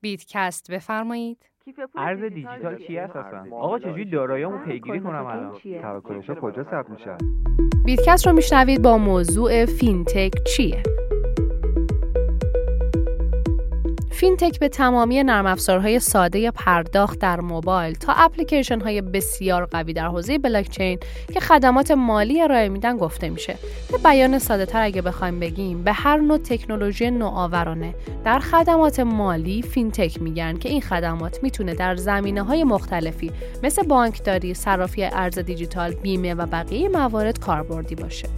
بیتکست 0.00 0.70
بفرمایید. 0.72 1.50
ارز 1.96 2.22
دیجیتال 2.22 2.76
چی 2.86 2.96
هست 2.96 3.16
اصلا؟ 3.16 3.56
آقا 3.56 3.78
چجوری 3.78 4.04
داراییمو 4.04 4.58
پیگیری 4.58 5.00
کنم 5.00 5.26
الان؟ 5.26 5.52
تراکنش‌ها 5.82 6.34
کجا 6.34 6.64
ثبت 6.64 6.90
میشن 6.90 7.18
بیتکست 7.84 8.26
رو 8.26 8.32
میشنوید 8.32 8.82
با 8.82 8.98
موضوع 8.98 9.66
فینتک 9.66 10.32
چیه؟ 10.56 10.82
فینتک 14.20 14.58
به 14.58 14.68
تمامی 14.68 15.22
نرم 15.22 15.46
افزارهای 15.46 15.98
ساده 15.98 16.50
پرداخت 16.50 17.18
در 17.18 17.40
موبایل 17.40 17.94
تا 17.94 18.12
اپلیکیشن 18.12 18.80
های 18.80 19.00
بسیار 19.00 19.66
قوی 19.66 19.92
در 19.92 20.06
حوزه 20.06 20.38
بلاکچین 20.38 20.98
که 21.34 21.40
خدمات 21.40 21.90
مالی 21.90 22.42
ارائه 22.42 22.68
میدن 22.68 22.96
گفته 22.96 23.28
میشه. 23.28 23.54
به 23.92 23.98
بیان 23.98 24.38
ساده 24.38 24.66
تر 24.66 24.82
اگه 24.82 25.02
بخوایم 25.02 25.40
بگیم 25.40 25.82
به 25.82 25.92
هر 25.92 26.16
نوع 26.16 26.38
تکنولوژی 26.38 27.10
نوآورانه 27.10 27.94
در 28.24 28.38
خدمات 28.38 29.00
مالی 29.00 29.62
فینتک 29.62 30.22
میگن 30.22 30.58
که 30.58 30.68
این 30.68 30.80
خدمات 30.80 31.42
می‌تونه 31.42 31.74
در 31.74 31.96
زمینه 31.96 32.42
های 32.42 32.64
مختلفی 32.64 33.32
مثل 33.62 33.82
بانکداری، 33.82 34.54
صرافی 34.54 35.04
ارز 35.04 35.38
دیجیتال، 35.38 35.94
بیمه 35.94 36.34
و 36.34 36.46
بقیه 36.46 36.88
موارد 36.88 37.38
کاربردی 37.38 37.94
باشه. 37.94 38.28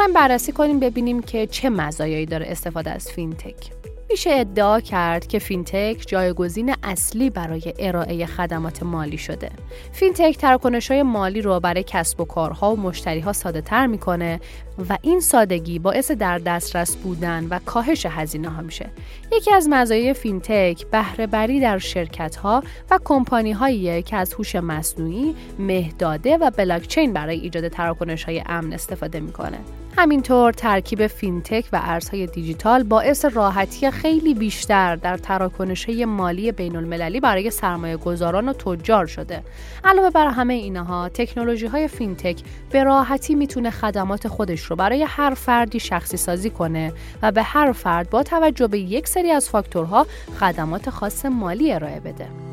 می‌خوایم 0.00 0.14
بررسی 0.14 0.52
کنیم 0.52 0.80
ببینیم 0.80 1.22
که 1.22 1.46
چه 1.46 1.70
مزایایی 1.70 2.26
داره 2.26 2.46
استفاده 2.46 2.90
از 2.90 3.10
فینتک. 3.10 3.70
میشه 4.10 4.30
ادعا 4.30 4.80
کرد 4.80 5.26
که 5.26 5.38
فینتک 5.38 6.04
جایگزین 6.06 6.74
اصلی 6.82 7.30
برای 7.30 7.74
ارائه 7.78 8.26
خدمات 8.26 8.82
مالی 8.82 9.18
شده. 9.18 9.50
فینتک 9.92 10.38
تراکنش 10.38 10.90
های 10.90 11.02
مالی 11.02 11.42
رو 11.42 11.60
برای 11.60 11.84
کسب 11.86 12.20
و 12.20 12.24
کارها 12.24 12.72
و 12.72 12.80
مشتری 12.80 13.20
ها 13.20 13.32
ساده 13.32 13.60
تر 13.60 13.86
می‌کنه 13.86 14.40
و 14.88 14.98
این 15.02 15.20
سادگی 15.20 15.78
باعث 15.78 16.10
در 16.10 16.38
دسترس 16.38 16.96
بودن 16.96 17.46
و 17.50 17.58
کاهش 17.66 18.06
هزینه 18.06 18.48
ها 18.48 18.62
میشه. 18.62 18.90
یکی 19.32 19.52
از 19.52 19.68
مزایای 19.70 20.14
فینتک 20.14 20.86
بهره 20.86 21.26
وری 21.26 21.60
در 21.60 21.78
شرکت 21.78 22.36
ها 22.36 22.62
و 22.90 22.98
کمپانی 23.04 23.52
هایی 23.52 24.02
که 24.02 24.16
از 24.16 24.34
هوش 24.34 24.56
مصنوعی، 24.56 25.34
مهداده 25.58 26.36
و 26.36 26.50
بلاکچین 26.50 27.12
برای 27.12 27.40
ایجاد 27.40 27.68
تراکنش 27.68 28.24
های 28.24 28.42
امن 28.46 28.72
استفاده 28.72 29.20
می‌کنه. 29.20 29.58
همینطور 29.98 30.52
ترکیب 30.52 31.06
فینتک 31.06 31.64
و 31.72 31.80
ارزهای 31.82 32.26
دیجیتال 32.26 32.82
باعث 32.82 33.24
راحتی 33.24 33.90
خیلی 33.90 34.34
بیشتر 34.34 34.96
در 34.96 35.16
تراکنش 35.16 35.88
مالی 35.88 36.52
بین 36.52 36.76
المللی 36.76 37.20
برای 37.20 37.50
سرمایه 37.50 37.96
گذاران 37.96 38.48
و 38.48 38.52
تجار 38.52 39.06
شده. 39.06 39.42
علاوه 39.84 40.10
بر 40.10 40.26
همه 40.26 40.54
اینها، 40.54 41.08
تکنولوژی 41.08 41.66
های 41.66 41.88
فینتک 41.88 42.40
به 42.70 42.84
راحتی 42.84 43.34
می‌تونه 43.34 43.70
خدمات 43.70 44.28
خودش 44.28 44.60
رو 44.60 44.76
برای 44.76 45.02
هر 45.02 45.34
فردی 45.34 45.80
شخصی 45.80 46.16
سازی 46.16 46.50
کنه 46.50 46.92
و 47.22 47.32
به 47.32 47.42
هر 47.42 47.72
فرد 47.72 48.10
با 48.10 48.22
توجه 48.22 48.66
به 48.66 48.78
یک 48.78 49.08
سری 49.08 49.30
از 49.30 49.48
فاکتورها 49.48 50.06
خدمات 50.40 50.90
خاص 50.90 51.24
مالی 51.24 51.72
ارائه 51.72 52.00
بده. 52.00 52.49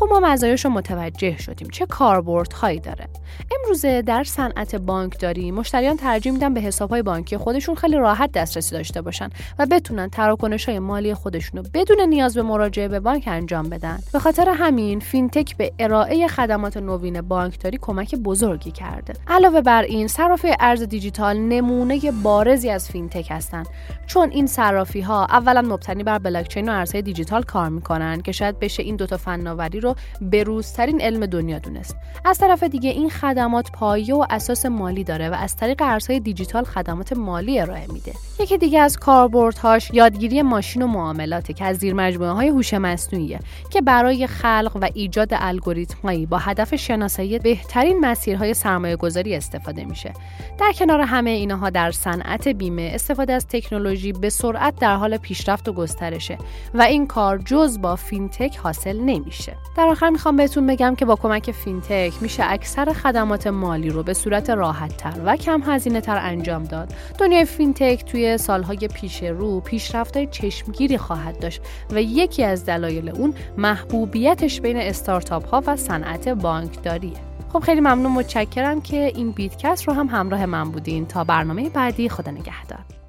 خب 0.00 0.08
ما 0.08 0.20
مزایاش 0.20 0.64
رو 0.64 0.70
متوجه 0.70 1.38
شدیم 1.38 1.68
چه 1.68 1.86
کاربردهایی 1.86 2.80
داره. 2.80 3.08
امروزه 3.58 4.02
در 4.02 4.24
صنعت 4.24 4.76
بانکداری 4.76 5.50
مشتریان 5.50 5.96
ترجیح 5.96 6.32
میدن 6.32 6.54
به 6.54 6.60
حسابهای 6.60 7.02
بانکی 7.02 7.36
خودشون 7.36 7.74
خیلی 7.74 7.96
راحت 7.96 8.32
دسترسی 8.32 8.74
داشته 8.74 9.02
باشن 9.02 9.30
و 9.58 9.66
بتونن 9.66 10.08
تراکنش 10.08 10.68
های 10.68 10.78
مالی 10.78 11.14
خودشون 11.14 11.64
رو 11.64 11.70
بدون 11.74 12.00
نیاز 12.00 12.34
به 12.34 12.42
مراجعه 12.42 12.88
به 12.88 13.00
بانک 13.00 13.24
انجام 13.26 13.68
بدن. 13.68 13.98
به 14.12 14.18
خاطر 14.18 14.48
همین 14.48 15.00
فینتک 15.00 15.56
به 15.56 15.72
ارائه 15.78 16.28
خدمات 16.28 16.76
نوین 16.76 17.20
بانکداری 17.20 17.78
کمک 17.82 18.14
بزرگی 18.14 18.70
کرده. 18.70 19.14
علاوه 19.28 19.60
بر 19.60 19.82
این 19.82 20.08
صرافی 20.08 20.48
ارز 20.60 20.82
دیجیتال 20.82 21.36
نمونه 21.38 22.00
بارزی 22.22 22.70
از 22.70 22.90
فینتک 22.90 23.26
هستند 23.30 23.66
چون 24.06 24.30
این 24.30 24.46
صرافی 24.46 25.00
ها 25.00 25.24
اولا 25.24 25.62
مبتنی 25.62 26.04
بر 26.04 26.18
بلاکچین 26.18 26.68
و 26.68 26.72
ارزهای 26.72 27.02
دیجیتال 27.02 27.42
کار 27.42 27.68
می‌کنن 27.68 28.20
که 28.20 28.32
شاید 28.32 28.58
بشه 28.58 28.82
این 28.82 28.96
دوتا 28.96 29.16
فناوری 29.16 29.80
رو 29.90 29.96
بروزترین 30.20 31.00
علم 31.00 31.26
دنیا 31.26 31.58
دونست. 31.58 31.96
از 32.24 32.38
طرف 32.38 32.62
دیگه 32.62 32.90
این 32.90 33.10
خدمات 33.10 33.72
پایه 33.72 34.14
و 34.14 34.24
اساس 34.30 34.66
مالی 34.66 35.04
داره 35.04 35.30
و 35.30 35.34
از 35.34 35.56
طریق 35.56 35.82
ارزهای 35.82 36.20
دیجیتال 36.20 36.64
خدمات 36.64 37.12
مالی 37.12 37.60
ارائه 37.60 37.86
میده. 37.92 38.12
یکی 38.40 38.58
دیگه 38.58 38.80
از 38.80 38.98
کاربردهاش 38.98 39.90
یادگیری 39.92 40.42
ماشین 40.42 40.82
و 40.82 40.86
معاملاته 40.86 41.52
که 41.52 41.64
از 41.64 41.76
زیر 41.76 41.94
مجموعه 41.94 42.30
های 42.30 42.48
هوش 42.48 42.74
مصنوعیه 42.74 43.40
که 43.70 43.80
برای 43.80 44.26
خلق 44.26 44.78
و 44.80 44.88
ایجاد 44.94 45.28
الگوریتمهایی 45.32 46.26
با 46.26 46.38
هدف 46.38 46.76
شناسایی 46.76 47.38
بهترین 47.38 48.00
مسیرهای 48.00 48.54
سرمایه 48.54 48.96
گذاری 48.96 49.34
استفاده 49.34 49.84
میشه. 49.84 50.12
در 50.58 50.72
کنار 50.72 51.00
همه 51.00 51.30
اینها 51.30 51.70
در 51.70 51.90
صنعت 51.90 52.48
بیمه 52.48 52.90
استفاده 52.94 53.32
از 53.32 53.46
تکنولوژی 53.46 54.12
به 54.12 54.30
سرعت 54.30 54.74
در 54.80 54.96
حال 54.96 55.16
پیشرفت 55.16 55.68
و 55.68 55.72
گسترشه 55.72 56.38
و 56.74 56.82
این 56.82 57.06
کار 57.06 57.38
جز 57.38 57.80
با 57.80 57.96
فینتک 57.96 58.56
حاصل 58.56 59.00
نمیشه. 59.00 59.56
در 59.80 59.88
آخر 59.88 60.10
می‌خوام 60.10 60.36
بهتون 60.36 60.66
بگم 60.66 60.94
که 60.94 61.04
با 61.04 61.16
کمک 61.16 61.50
فینتک 61.50 62.12
میشه 62.20 62.42
اکثر 62.46 62.92
خدمات 62.92 63.46
مالی 63.46 63.90
رو 63.90 64.02
به 64.02 64.14
صورت 64.14 64.50
راحت 64.50 64.96
تر 64.96 65.14
و 65.24 65.36
کم 65.36 65.62
هزینه 65.66 66.00
تر 66.00 66.18
انجام 66.18 66.64
داد. 66.64 66.94
دنیای 67.18 67.44
فینتک 67.44 68.04
توی 68.04 68.38
سالهای 68.38 68.76
پیش 68.76 69.22
رو 69.22 69.60
پیشرفت‌های 69.60 70.26
چشمگیری 70.26 70.98
خواهد 70.98 71.38
داشت 71.38 71.62
و 71.90 72.02
یکی 72.02 72.44
از 72.44 72.64
دلایل 72.64 73.08
اون 73.08 73.34
محبوبیتش 73.58 74.60
بین 74.60 74.76
استارتاپ 74.76 75.48
ها 75.48 75.62
و 75.66 75.76
صنعت 75.76 76.28
بانکداریه. 76.28 77.20
خب 77.52 77.58
خیلی 77.58 77.80
ممنون 77.80 78.12
متشکرم 78.12 78.80
که 78.80 79.12
این 79.14 79.30
بیتکست 79.30 79.88
رو 79.88 79.94
هم 79.94 80.06
همراه 80.06 80.46
من 80.46 80.70
بودین 80.70 81.06
تا 81.06 81.24
برنامه 81.24 81.70
بعدی 81.70 82.08
خدا 82.08 82.30
نگهدار 82.30 82.99